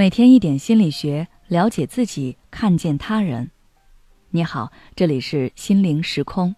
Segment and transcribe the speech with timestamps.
[0.00, 3.50] 每天一点心理学，了解自己，看见他人。
[4.30, 6.56] 你好，这里是心灵时空。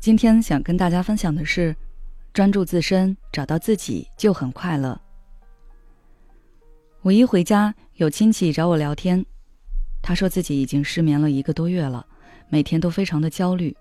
[0.00, 1.76] 今天想跟大家分享的是，
[2.32, 5.00] 专注自身，找到自己就很快乐。
[7.02, 9.24] 五一回家，有亲戚找我聊天，
[10.02, 12.04] 他说自己已经失眠了一个多月了，
[12.48, 13.76] 每天都非常的焦虑。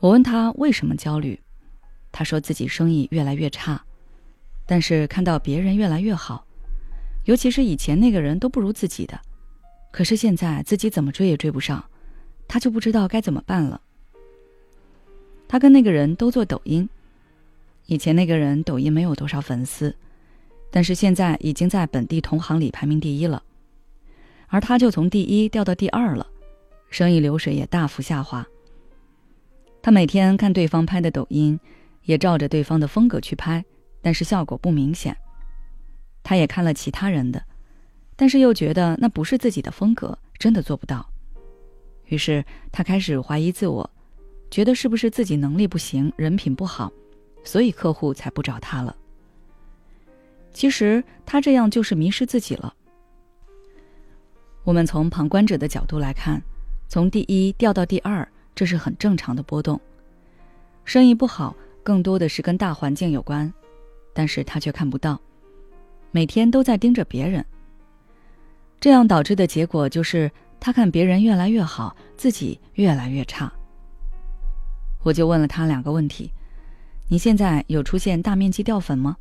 [0.00, 1.40] 我问他为什么焦虑，
[2.12, 3.82] 他说自己生意越来越差。
[4.72, 6.46] 但是看到别人越来越好，
[7.26, 9.20] 尤其是以前那个人都不如自己的，
[9.90, 11.84] 可是现在自己怎么追也追不上，
[12.48, 13.82] 他就不知道该怎么办了。
[15.46, 16.88] 他跟那个人都做抖音，
[17.84, 19.94] 以前那个人抖音没有多少粉丝，
[20.70, 23.42] 但是现在已经在本地同行里排名第一了，
[24.46, 26.26] 而他就从第一掉到第二了，
[26.88, 28.46] 生意流水也大幅下滑。
[29.82, 31.60] 他每天看对方拍的抖音，
[32.04, 33.62] 也照着对方的风格去拍。
[34.02, 35.16] 但是效果不明显。
[36.22, 37.42] 他也看了其他人的，
[38.16, 41.08] 但是又觉得那不是自己的风格，真的做不到。
[42.06, 43.88] 于是他开始怀疑自我，
[44.50, 46.92] 觉得是不是自己能力不行，人品不好，
[47.42, 48.94] 所以客户才不找他了。
[50.52, 52.74] 其实他这样就是迷失自己了。
[54.64, 56.40] 我们从旁观者的角度来看，
[56.86, 59.80] 从第一掉到第二，这是很正常的波动。
[60.84, 63.52] 生意不好，更多的是跟大环境有关。
[64.12, 65.20] 但是他却看不到，
[66.10, 67.44] 每天都在盯着别人。
[68.80, 73.52] 这样导致的结果就是他看别人越来越好，自己越来越差。
[75.02, 76.32] 我就问了他两个问题：
[77.08, 79.16] 你现在有出现大面积掉粉吗？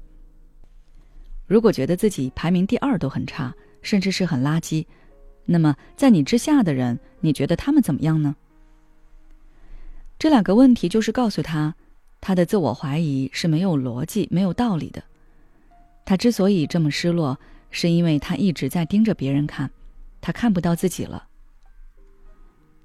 [1.48, 4.86] 如果觉得自己排名第二都很差，甚至是很垃圾，
[5.46, 8.36] 那么在你之下的人，你觉得他们怎么样呢？
[10.20, 11.76] 这两个问题就是告诉他。
[12.22, 15.04] 他的自我怀疑是没有逻辑、没有道理的。
[16.06, 17.38] 他之所以这么失落，
[17.72, 19.70] 是因为他一直在盯着别人看，
[20.22, 21.28] 他看不到自己了。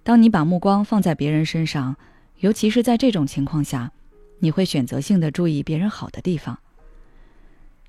[0.02, 1.97] 当你把目光放在别人身上，
[2.38, 3.92] 尤其是在这种情况下，
[4.38, 6.58] 你会选择性的注意别人好的地方。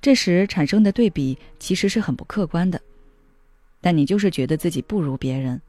[0.00, 2.80] 这时产生的对比其实是很不客观的，
[3.80, 5.60] 但你就是觉得自己不如别人，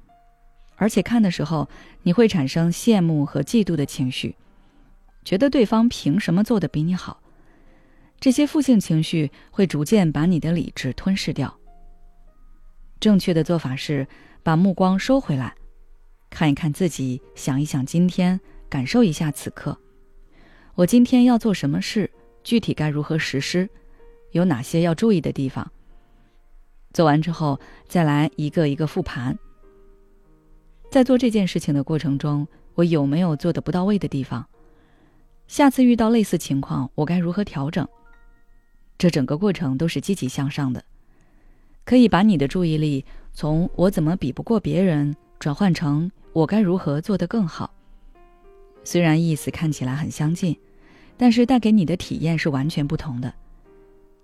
[0.75, 1.67] 而且看的时候
[2.03, 4.35] 你会产生羡慕和嫉妒的情绪。
[5.23, 7.21] 觉得对方凭什么做的比你好？
[8.19, 11.57] 这些负性情绪会逐渐把你的理智吞噬掉。
[12.99, 14.05] 正确的做法是
[14.43, 15.55] 把目光收回来，
[16.29, 19.77] 看一看自己，想一想今天，感受一下此刻。
[20.75, 22.11] 我今天要做什么事？
[22.43, 23.69] 具体该如何实施？
[24.31, 25.71] 有哪些要注意的地方？
[26.93, 29.37] 做完之后，再来一个一个复盘。
[30.91, 34.45] 在做这件事情的过程中，我有没有做的不到位的地方？
[35.49, 37.87] 下次遇到类似情况，我该如何调整？
[38.99, 40.83] 这整个过程都是积极向上的，
[41.83, 47.73] 可以把你的注意力从“我怎么比不过别人”转换成“我该如何做得更好”。
[48.85, 50.55] 虽然意思看起来很相近，
[51.17, 53.33] 但是带给你的体验是完全不同的。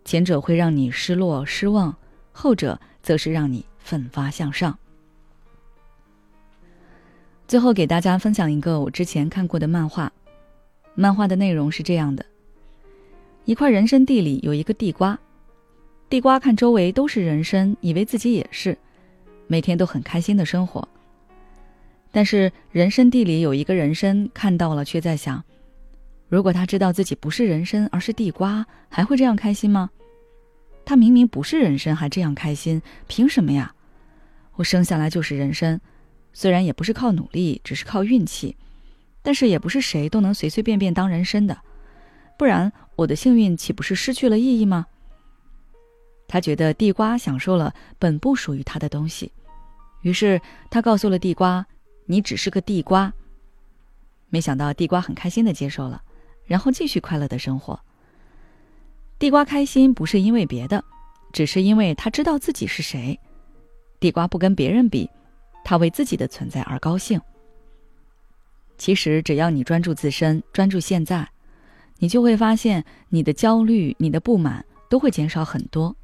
[0.06, 1.98] 前者会让你失落失望，
[2.34, 4.78] 后者则是让你奋发向上。
[7.48, 10.14] 最后给大家分享一个我之前看过的漫画。
[10.96, 12.26] 漫画的内容是这样的：
[13.44, 15.20] 一块人参地里有一个地瓜，
[16.10, 18.78] 地瓜看周围都是人参，以为自己也是，
[19.48, 20.88] 每天都很开心的生活。
[22.12, 25.44] 但是人参地里有一个人参看到了，却在想：
[26.30, 29.90] 如果他知道自己不是人参而是地瓜，还会这样开心吗？
[30.86, 33.76] 他明明不是人参，还这样开心，凭什么呀？
[34.56, 35.82] 我生下来就是人参，
[36.32, 38.56] 虽然也不是靠努力，只是靠运气。
[39.26, 41.58] 但是也不是谁都能随随便便当人参的，
[42.38, 44.86] 不然我的幸运岂不是失去了意义吗？
[46.28, 49.32] 他觉得地瓜享受了本不属于他的东西，
[50.04, 51.66] 于是他告诉了地瓜
[52.06, 53.12] ：“你只是个地瓜。”
[54.30, 56.04] 没想到地瓜很开心的接受了，
[56.46, 57.80] 然后继续快乐的生活。
[59.18, 60.84] 地瓜开心不是因为别的，
[61.34, 63.20] 只是因为他知道自己是谁。
[64.00, 65.10] 地瓜不跟别人比，
[65.64, 67.20] 他为自己的存在而高兴。
[68.78, 71.28] 其实，只要你专注自身，专注现在，
[72.00, 75.96] 你就会发现，你的焦虑、你的不满都会减少很多。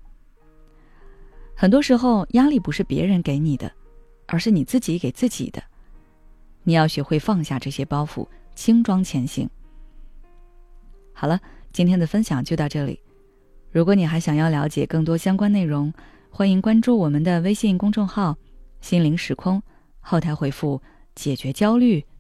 [1.56, 3.72] 很多时候，压力不是别人给你的，
[4.26, 5.62] 而是你自己给自己的。
[6.64, 9.50] 你要学会放下这些包袱，轻装前行。
[11.14, 11.40] 好了，
[11.74, 13.00] 今天的分享就到这里。
[13.70, 15.94] 如果你还想要了解更多相关内容，
[16.30, 18.38] 欢迎关注我们的微信公众号
[18.82, 19.62] “心灵时空”，
[20.00, 20.82] 后台回复
[21.16, 22.04] “解决焦虑”。